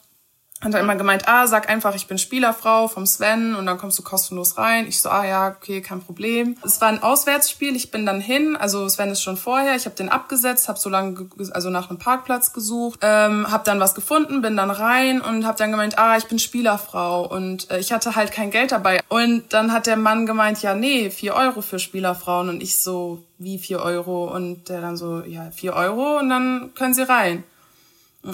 [0.62, 3.98] hat er immer gemeint, ah, sag einfach, ich bin Spielerfrau vom Sven und dann kommst
[3.98, 4.88] du kostenlos rein.
[4.88, 6.58] Ich so, ah ja, okay, kein Problem.
[6.66, 9.96] Es war ein Auswärtsspiel, ich bin dann hin, also Sven ist schon vorher, ich habe
[9.96, 14.42] den abgesetzt, habe so lange, also nach einem Parkplatz gesucht, ähm, habe dann was gefunden,
[14.42, 18.16] bin dann rein und habe dann gemeint, ah, ich bin Spielerfrau und äh, ich hatte
[18.16, 19.00] halt kein Geld dabei.
[19.08, 23.24] Und dann hat der Mann gemeint, ja, nee, vier Euro für Spielerfrauen und ich so,
[23.38, 24.26] wie vier Euro?
[24.26, 27.46] Und der dann so, ja, vier Euro und dann können Sie rein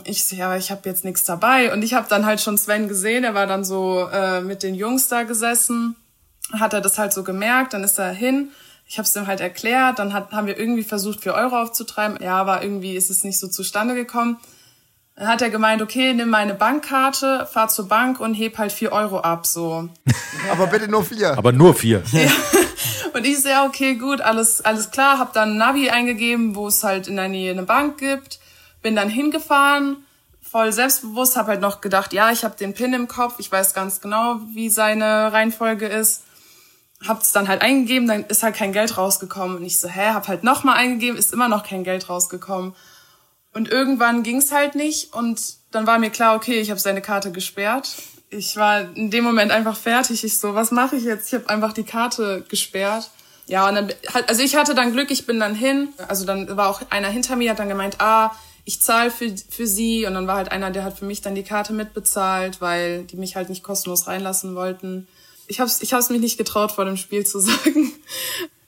[0.05, 1.71] ich so, ja, ich habe jetzt nichts dabei.
[1.71, 4.75] Und ich habe dann halt schon Sven gesehen, er war dann so äh, mit den
[4.75, 5.95] Jungs da gesessen,
[6.53, 8.49] hat er das halt so gemerkt, dann ist er hin.
[8.87, 12.19] Ich habe es ihm halt erklärt, dann hat, haben wir irgendwie versucht, vier Euro aufzutreiben.
[12.21, 14.37] Ja, aber irgendwie ist es nicht so zustande gekommen.
[15.15, 18.91] Dann hat er gemeint, okay, nimm meine Bankkarte, fahr zur Bank und heb halt vier
[18.91, 19.89] Euro ab, so.
[20.51, 21.37] aber bitte nur vier.
[21.37, 22.03] Aber nur vier.
[22.11, 22.31] Ja.
[23.13, 27.07] Und ich ja, okay, gut, alles, alles klar, hab dann Navi eingegeben, wo es halt
[27.07, 28.39] in der Nähe eine Bank gibt
[28.85, 30.05] bin dann hingefahren,
[30.43, 33.73] voll selbstbewusst, habe halt noch gedacht, ja, ich habe den Pin im Kopf, ich weiß
[33.73, 36.21] ganz genau, wie seine Reihenfolge ist.
[37.03, 39.57] Hab's dann halt eingegeben, dann ist halt kein Geld rausgekommen.
[39.57, 42.75] Und ich so, hä, hab halt nochmal eingegeben, ist immer noch kein Geld rausgekommen.
[43.55, 47.31] Und irgendwann ging's halt nicht und dann war mir klar, okay, ich habe seine Karte
[47.31, 47.95] gesperrt.
[48.29, 50.23] Ich war in dem Moment einfach fertig.
[50.23, 51.29] Ich so, was mache ich jetzt?
[51.29, 53.09] Ich habe einfach die Karte gesperrt.
[53.47, 53.93] Ja, und dann,
[54.27, 55.89] also ich hatte dann Glück, ich bin dann hin.
[56.07, 58.31] Also dann war auch einer hinter mir, hat dann gemeint, ah,
[58.65, 61.35] ich zahle für, für sie und dann war halt einer, der hat für mich dann
[61.35, 65.07] die Karte mitbezahlt, weil die mich halt nicht kostenlos reinlassen wollten.
[65.47, 67.93] Ich hab's, ich hab's mich nicht getraut, vor dem Spiel zu sagen.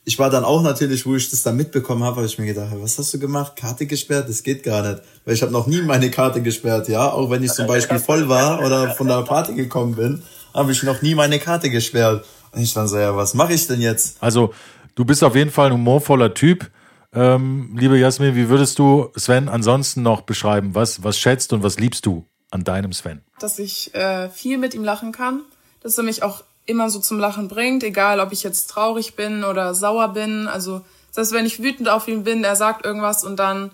[0.06, 2.72] Ich war dann auch natürlich, wo ich das dann mitbekommen habe, habe ich mir gedacht,
[2.76, 3.56] was hast du gemacht?
[3.58, 4.30] Karte gesperrt?
[4.30, 5.02] Das geht gar nicht.
[5.26, 7.12] Weil ich habe noch nie meine Karte gesperrt, ja.
[7.12, 10.82] Auch wenn ich zum Beispiel voll war oder von der Party gekommen bin, habe ich
[10.84, 12.24] noch nie meine Karte gesperrt.
[12.52, 14.16] Und ich dann so, ja, was mache ich denn jetzt?
[14.22, 14.54] Also,
[14.96, 16.70] du bist auf jeden Fall ein humorvoller Typ.
[17.18, 20.76] Ähm, liebe Jasmin, wie würdest du Sven ansonsten noch beschreiben?
[20.76, 23.24] Was, was schätzt und was liebst du an deinem Sven?
[23.40, 25.42] Dass ich äh, viel mit ihm lachen kann,
[25.82, 29.44] dass er mich auch immer so zum Lachen bringt, egal ob ich jetzt traurig bin
[29.44, 30.48] oder sauer bin.
[30.48, 33.72] Also das heißt, wenn ich wütend auf ihn bin, er sagt irgendwas und dann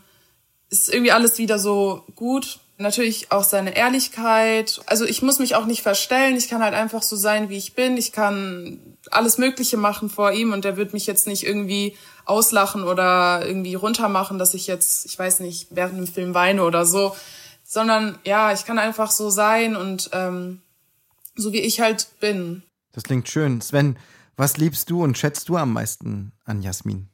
[0.70, 2.60] ist irgendwie alles wieder so gut.
[2.78, 4.80] Natürlich auch seine Ehrlichkeit.
[4.86, 6.38] Also ich muss mich auch nicht verstellen.
[6.38, 7.98] Ich kann halt einfach so sein, wie ich bin.
[7.98, 12.84] Ich kann alles Mögliche machen vor ihm und der wird mich jetzt nicht irgendwie auslachen
[12.84, 17.16] oder irgendwie runtermachen, dass ich jetzt, ich weiß nicht, während dem Film weine oder so,
[17.64, 20.62] sondern ja, ich kann einfach so sein und ähm,
[21.36, 22.64] so wie ich halt bin.
[22.94, 23.60] Das klingt schön.
[23.62, 23.98] Sven,
[24.38, 27.10] was liebst du und schätzt du am meisten an Jasmin?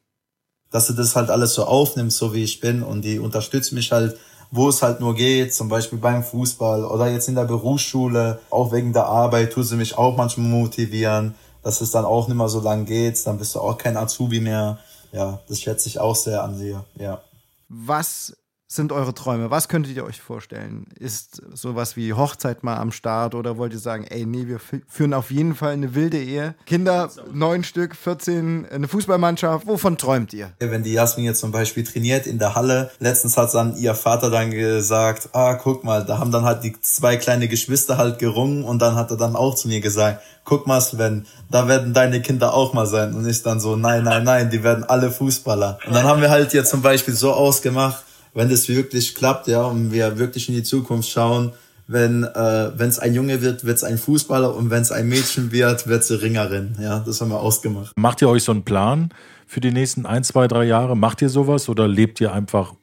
[0.71, 3.91] Dass du das halt alles so aufnimmst, so wie ich bin und die unterstützt mich
[3.91, 4.17] halt,
[4.51, 8.71] wo es halt nur geht, zum Beispiel beim Fußball oder jetzt in der Berufsschule, auch
[8.71, 12.49] wegen der Arbeit, tut sie mich auch manchmal motivieren, dass es dann auch nicht mehr
[12.49, 14.79] so lang geht, dann bist du auch kein Azubi mehr
[15.11, 17.21] ja, das schätze ich auch sehr an dir, ja.
[17.67, 18.35] Was
[18.71, 19.49] sind eure Träume?
[19.49, 20.85] Was könntet ihr euch vorstellen?
[20.99, 25.15] Ist sowas wie Hochzeit mal am Start oder wollt ihr sagen, ey, nee, wir führen
[25.15, 26.53] auf jeden Fall eine wilde Ehe?
[26.67, 30.51] Kinder, neun Stück, 14, eine Fußballmannschaft, wovon träumt ihr?
[30.59, 34.29] Wenn die Jasmin jetzt zum Beispiel trainiert in der Halle, letztens hat dann ihr Vater
[34.29, 38.63] dann gesagt, ah, guck mal, da haben dann halt die zwei kleine Geschwister halt gerungen
[38.63, 42.21] und dann hat er dann auch zu mir gesagt, guck mal Sven, da werden deine
[42.21, 43.15] Kinder auch mal sein.
[43.15, 45.79] Und ich dann so, nein, nein, nein, die werden alle Fußballer.
[45.87, 48.03] Und dann haben wir halt jetzt zum Beispiel so ausgemacht,
[48.39, 51.51] wenn das wirklich klappt, ja, und wir wirklich in die Zukunft schauen,
[51.87, 55.09] wenn äh, wenn es ein Junge wird, wird es ein Fußballer und wenn es ein
[55.09, 56.77] Mädchen wird, wird es eine Ringerin.
[56.79, 57.91] Ja, das haben wir ausgemacht.
[57.97, 59.09] Macht ihr euch so einen Plan
[59.45, 60.95] für die nächsten ein, zwei, drei Jahre?
[60.95, 62.75] Macht ihr sowas oder lebt ihr einfach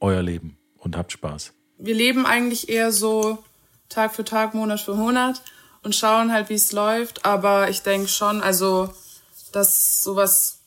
[0.00, 1.54] euer Leben und habt Spaß?
[1.78, 3.38] Wir leben eigentlich eher so
[3.88, 5.40] Tag für Tag, Monat für Monat
[5.82, 7.24] und schauen halt, wie es läuft.
[7.24, 8.90] Aber ich denke schon, also,
[9.50, 10.60] dass sowas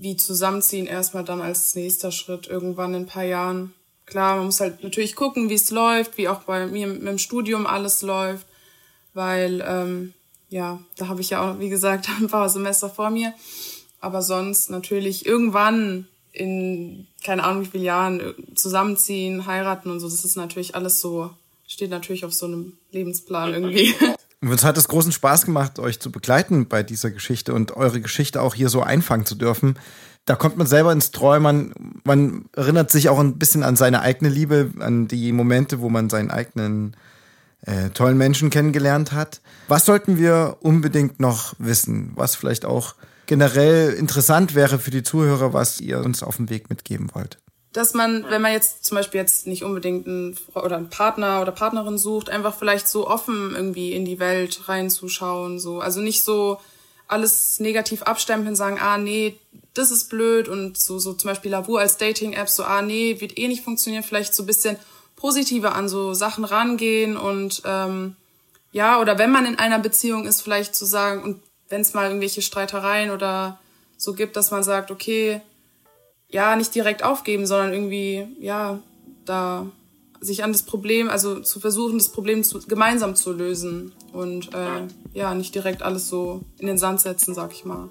[0.00, 3.74] wie zusammenziehen erstmal dann als nächster Schritt irgendwann in ein paar Jahren.
[4.10, 7.18] Klar, man muss halt natürlich gucken, wie es läuft, wie auch bei mir mit dem
[7.18, 8.46] Studium alles läuft,
[9.14, 10.14] weil ähm,
[10.48, 13.32] ja, da habe ich ja auch, wie gesagt, ein paar Semester vor mir.
[14.00, 20.24] Aber sonst natürlich irgendwann in keine Ahnung wie vielen Jahren zusammenziehen, heiraten und so, das
[20.24, 21.30] ist natürlich alles so,
[21.66, 23.94] steht natürlich auf so einem Lebensplan irgendwie.
[24.42, 28.40] Uns hat es großen Spaß gemacht, euch zu begleiten bei dieser Geschichte und eure Geschichte
[28.40, 29.78] auch hier so einfangen zu dürfen.
[30.26, 31.72] Da kommt man selber ins Träumen.
[32.04, 36.10] Man, erinnert sich auch ein bisschen an seine eigene Liebe, an die Momente, wo man
[36.10, 36.96] seinen eigenen
[37.62, 39.40] äh, tollen Menschen kennengelernt hat.
[39.68, 42.12] Was sollten wir unbedingt noch wissen?
[42.14, 42.94] Was vielleicht auch
[43.26, 47.38] generell interessant wäre für die Zuhörer, was ihr uns auf dem Weg mitgeben wollt?
[47.72, 51.52] dass man, wenn man jetzt zum Beispiel jetzt nicht unbedingt einen oder einen Partner oder
[51.52, 55.80] Partnerin sucht, einfach vielleicht so offen irgendwie in die Welt reinzuschauen, so.
[55.80, 56.58] Also nicht so
[57.10, 59.38] alles negativ abstempeln, sagen, ah, nee,
[59.74, 63.38] das ist blöd und so, so zum Beispiel Lavu als Dating-App, so, ah, nee, wird
[63.38, 64.76] eh nicht funktionieren, vielleicht so ein bisschen
[65.16, 68.16] positiver an so Sachen rangehen und, ähm,
[68.72, 72.06] ja, oder wenn man in einer Beziehung ist, vielleicht zu sagen, und wenn es mal
[72.06, 73.58] irgendwelche Streitereien oder
[73.96, 75.40] so gibt, dass man sagt, okay,
[76.28, 78.80] ja, nicht direkt aufgeben, sondern irgendwie, ja,
[79.24, 79.66] da
[80.20, 84.86] sich an das Problem, also zu versuchen, das Problem zu, gemeinsam zu lösen und äh,
[85.14, 87.88] ja, nicht direkt alles so in den Sand setzen, sag ich mal.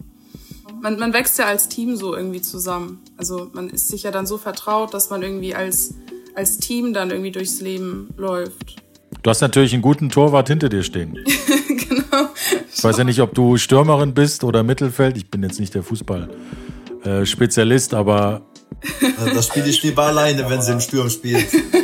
[0.81, 3.01] Man, man wächst ja als Team so irgendwie zusammen.
[3.17, 5.95] Also man ist sich ja dann so vertraut, dass man irgendwie als,
[6.35, 8.75] als Team dann irgendwie durchs Leben läuft.
[9.23, 11.17] Du hast natürlich einen guten Torwart hinter dir stehen.
[11.67, 12.29] genau.
[12.73, 15.17] Ich weiß ja nicht, ob du Stürmerin bist oder Mittelfeld.
[15.17, 16.29] Ich bin jetzt nicht der Fußball.
[17.03, 18.43] Äh, Spezialist, aber.
[19.17, 21.47] Also das spiele ich lieber alleine, wenn sie im Sturm spielt.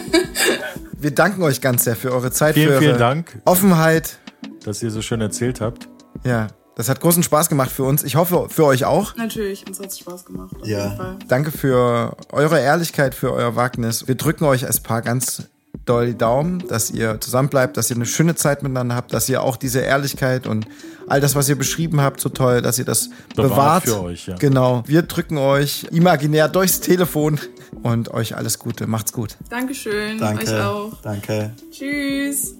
[1.05, 4.17] Wir danken euch ganz sehr für eure Zeit, vielen, für eure vielen Dank, Offenheit.
[4.63, 5.87] Dass ihr so schön erzählt habt.
[6.23, 8.03] Ja, das hat großen Spaß gemacht für uns.
[8.03, 9.15] Ich hoffe, für euch auch.
[9.15, 10.55] Natürlich, uns hat es Spaß gemacht.
[10.63, 11.15] ja.
[11.27, 14.07] Danke für eure Ehrlichkeit, für euer Wagnis.
[14.07, 15.43] Wir drücken euch als Paar ganz
[15.85, 19.41] doll die Daumen, dass ihr zusammenbleibt, dass ihr eine schöne Zeit miteinander habt, dass ihr
[19.41, 20.67] auch diese Ehrlichkeit und
[21.07, 23.49] all das, was ihr beschrieben habt, so toll, dass ihr das bewahrt.
[23.51, 23.83] bewahrt.
[23.83, 24.35] Für euch, ja.
[24.35, 24.83] Genau.
[24.87, 27.39] Wir drücken euch imaginär durchs Telefon
[27.83, 28.87] und euch alles Gute.
[28.87, 29.37] Macht's gut.
[29.49, 30.17] Dankeschön.
[30.17, 30.45] Danke.
[30.47, 31.01] Euch auch.
[31.01, 31.51] Danke.
[31.71, 32.55] Tschüss.